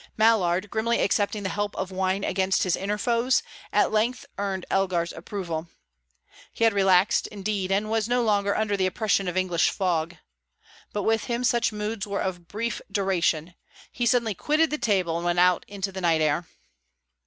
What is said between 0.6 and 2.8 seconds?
grimly accepting the help of wine against his